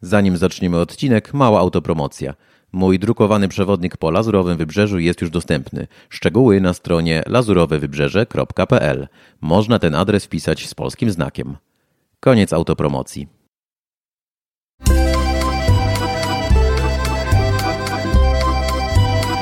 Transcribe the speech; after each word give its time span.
Zanim 0.00 0.36
zaczniemy 0.36 0.78
odcinek, 0.78 1.34
mała 1.34 1.60
autopromocja. 1.60 2.34
Mój 2.72 2.98
drukowany 2.98 3.48
przewodnik 3.48 3.96
po 3.96 4.10
Lazurowym 4.10 4.56
Wybrzeżu 4.56 4.98
jest 4.98 5.20
już 5.20 5.30
dostępny. 5.30 5.86
Szczegóły 6.08 6.60
na 6.60 6.74
stronie 6.74 7.22
lazurowewybrzeże.pl. 7.26 9.08
Można 9.40 9.78
ten 9.78 9.94
adres 9.94 10.24
wpisać 10.24 10.68
z 10.68 10.74
polskim 10.74 11.10
znakiem. 11.10 11.56
Koniec 12.20 12.52
autopromocji. 12.52 13.28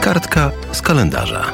Kartka 0.01 0.51
z 0.73 0.83
kalendarza. 0.83 1.53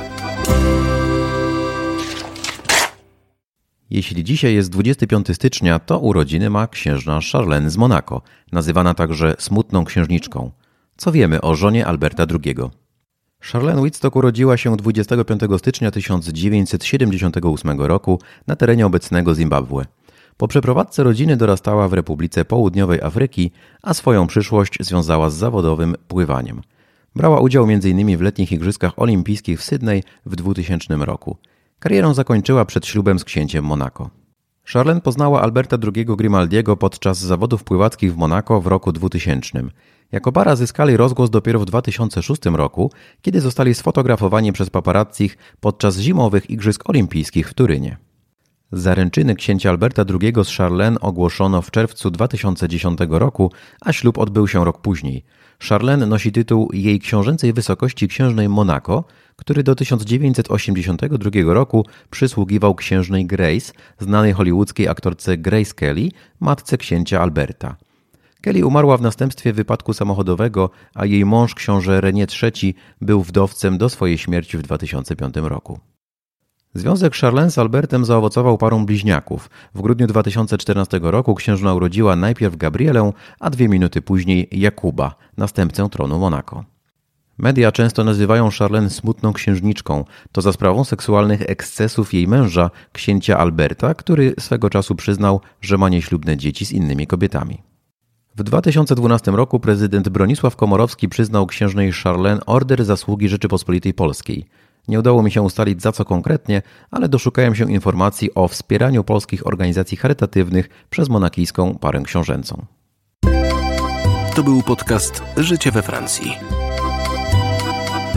Jeśli 3.95 4.24
dzisiaj 4.24 4.54
jest 4.54 4.70
25 4.70 5.27
stycznia, 5.34 5.79
to 5.79 5.98
urodziny 5.98 6.50
ma 6.50 6.66
księżna 6.66 7.20
Charlene 7.32 7.70
z 7.70 7.77
Monako, 7.77 8.22
nazywana 8.52 8.95
także 8.95 9.34
smutną 9.38 9.84
księżniczką. 9.84 10.50
Co 10.96 11.12
wiemy 11.12 11.41
o 11.41 11.55
żonie 11.55 11.87
Alberta 11.87 12.27
II? 12.30 12.56
Charlene 13.41 13.80
Whitstock 13.82 14.16
urodziła 14.16 14.56
się 14.56 14.77
25 14.77 15.41
stycznia 15.59 15.91
1978 15.91 17.80
roku 17.80 18.20
na 18.46 18.56
terenie 18.56 18.87
obecnego 18.87 19.34
Zimbabwe. 19.34 19.84
Po 20.37 20.48
przeprowadzce 20.48 21.02
rodziny 21.02 21.37
dorastała 21.37 21.88
w 21.88 21.93
Republice 21.93 22.45
Południowej 22.45 23.01
Afryki, 23.01 23.51
a 23.82 23.95
swoją 23.95 24.27
przyszłość 24.27 24.77
związała 24.80 25.30
z 25.30 25.34
zawodowym 25.34 25.95
pływaniem. 26.09 26.60
Brała 27.16 27.40
udział 27.40 27.65
m.in. 27.70 28.16
w 28.16 28.20
letnich 28.20 28.52
Igrzyskach 28.52 28.93
Olimpijskich 28.96 29.60
w 29.60 29.65
Sydney 29.65 30.02
w 30.27 30.37
2000 30.37 30.96
roku. 30.96 31.37
Karierę 31.82 32.14
zakończyła 32.14 32.64
przed 32.64 32.86
ślubem 32.86 33.18
z 33.18 33.24
księciem 33.24 33.64
Monako. 33.64 34.10
Charlene 34.64 35.00
poznała 35.00 35.42
Alberta 35.42 35.77
II 35.95 36.06
Grimaldiego 36.06 36.77
podczas 36.77 37.18
zawodów 37.18 37.64
pływackich 37.64 38.14
w 38.14 38.16
Monako 38.16 38.60
w 38.60 38.66
roku 38.66 38.92
2000. 38.92 39.64
Jako 40.12 40.32
para 40.32 40.56
zyskali 40.56 40.96
rozgłos 40.96 41.30
dopiero 41.30 41.60
w 41.60 41.64
2006 41.64 42.45
roku, 42.45 42.92
kiedy 43.23 43.40
zostali 43.40 43.74
sfotografowani 43.74 44.52
przez 44.52 44.70
paparazzich 44.70 45.37
podczas 45.60 45.98
zimowych 45.98 46.51
Igrzysk 46.51 46.88
Olimpijskich 46.88 47.48
w 47.51 47.54
Turynie. 47.54 47.96
Zaręczyny 48.73 49.34
księcia 49.34 49.70
Alberta 49.70 50.04
II 50.20 50.32
z 50.45 50.56
Charlene 50.56 51.01
ogłoszono 51.01 51.62
w 51.62 51.70
czerwcu 51.70 52.10
2010 52.10 52.98
roku, 53.09 53.52
a 53.80 53.92
ślub 53.92 54.18
odbył 54.18 54.48
się 54.48 54.64
rok 54.64 54.80
później. 54.80 55.24
Charlene 55.68 56.06
nosi 56.06 56.32
tytuł 56.32 56.68
jej 56.73 57.01
książęcej 57.01 57.52
wysokości 57.52 58.09
księżnej 58.09 58.48
Monaco, 58.48 59.04
który 59.37 59.62
do 59.62 59.74
1982 59.74 61.54
roku 61.54 61.87
przysługiwał 62.10 62.74
księżnej 62.74 63.26
Grace, 63.26 63.73
znanej 63.98 64.32
hollywoodzkiej 64.32 64.88
aktorce 64.88 65.38
Grace 65.38 65.75
Kelly, 65.75 66.09
matce 66.41 66.78
księcia 66.78 67.20
Alberta. 67.20 67.76
Kelly 68.41 68.66
umarła 68.66 68.97
w 68.97 69.03
następstwie 69.03 69.53
wypadku 69.53 69.92
samochodowego, 69.92 70.70
a 70.94 71.06
jej 71.06 71.25
mąż 71.25 71.54
książę 71.54 72.00
René 72.00 72.26
III 72.42 72.75
był 73.00 73.22
wdowcem 73.22 73.78
do 73.78 73.88
swojej 73.88 74.19
śmierci 74.19 74.59
w 74.59 74.62
2005 74.62 75.34
roku. 75.36 75.91
Związek 76.75 77.15
Charlene 77.15 77.50
z 77.50 77.59
Albertem 77.59 78.04
zaowocował 78.04 78.59
parą 78.59 78.87
bliźniaków. 78.87 79.50
W 79.75 79.82
grudniu 79.82 80.06
2014 80.06 81.00
roku 81.03 81.34
księżna 81.34 81.75
urodziła 81.75 82.16
najpierw 82.16 82.56
Gabrielę, 82.56 83.12
a 83.41 83.50
dwie 83.50 83.69
minuty 83.69 84.03
później 84.03 84.48
Jakuba, 84.53 85.14
następcę 85.37 85.88
tronu 85.88 86.19
Monako. 86.19 86.64
Media 87.38 87.72
często 87.72 88.04
nazywają 88.04 88.50
Charlene 88.59 88.91
smutną 88.91 89.32
księżniczką. 89.32 90.04
To 90.32 90.41
za 90.41 90.53
sprawą 90.53 90.84
seksualnych 90.84 91.42
ekscesów 91.42 92.14
jej 92.14 92.28
męża, 92.28 92.70
księcia 92.92 93.38
Alberta, 93.38 93.94
który 93.94 94.34
swego 94.41 94.70
czasu 94.70 94.94
przyznał, 94.94 95.41
że 95.60 95.78
ma 95.78 95.88
nieślubne 95.88 96.36
dzieci 96.36 96.66
z 96.66 96.72
innymi 96.72 97.06
kobietami. 97.06 97.59
W 98.36 98.42
2012 98.42 99.31
roku 99.31 99.60
prezydent 99.60 100.09
Bronisław 100.09 100.56
Komorowski 100.56 101.09
przyznał 101.09 101.47
księżnej 101.47 101.92
Charlene 101.92 102.47
Order 102.47 102.84
Zasługi 102.84 103.28
Rzeczypospolitej 103.28 103.94
Polskiej. 103.94 104.47
Nie 104.88 104.99
udało 104.99 105.22
mi 105.22 105.31
się 105.31 105.43
ustalić 105.43 105.83
za 105.83 105.93
co 105.93 106.05
konkretnie, 106.05 106.62
ale 106.91 107.09
doszukałem 107.09 107.54
się 107.54 107.72
informacji 107.72 108.34
o 108.34 108.48
wspieraniu 108.48 109.04
polskich 109.04 109.47
organizacji 109.47 109.97
charytatywnych 109.97 110.69
przez 110.91 111.09
monakijską 111.09 111.78
parę 111.78 112.03
książęcą. 112.04 112.66
To 114.34 114.42
był 114.42 114.62
podcast 114.62 115.22
Życie 115.37 115.71
we 115.71 115.82
Francji. 115.82 116.37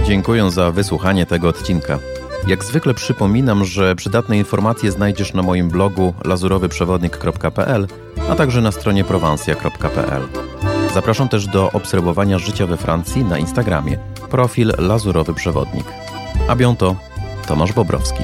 Dziękuję 0.04 0.52
za 0.52 0.72
wysłuchanie 0.72 1.26
tego 1.26 1.48
odcinka. 1.48 2.00
Jak 2.48 2.64
zwykle 2.64 2.94
przypominam, 2.94 3.66
że 3.66 3.96
przydatne 3.96 4.38
informacje 4.38 4.92
znajdziesz 4.92 5.34
na 5.34 5.42
moim 5.42 5.70
blogu 5.70 6.14
lazurowyprzewodnik.pl, 6.26 7.88
a 8.30 8.36
także 8.36 8.62
na 8.62 8.72
stronie 8.72 9.04
prowansja.pl. 9.04 10.22
Zapraszam 10.94 11.30
też 11.30 11.48
do 11.48 11.72
obserwowania 11.72 12.40
życia 12.40 12.68
we 12.68 12.78
Francji 12.78 13.24
na 13.24 13.38
Instagramie. 13.38 13.98
Profil 14.30 14.74
Lazurowy 14.78 15.34
Przewodnik. 15.34 16.05
A 16.48 16.56
biąto 16.56 16.96
Tomasz 17.48 17.74
Bobrowski. 17.74 18.24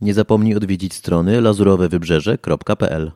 Nie 0.00 0.14
zapomnij 0.14 0.54
odwiedzić 0.54 0.94
strony 0.94 1.40
lazurowewybrzeże.pl 1.40 3.12